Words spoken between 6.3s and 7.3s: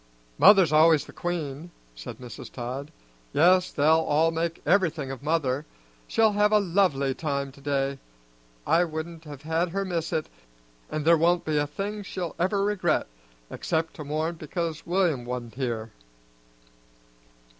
have a lovely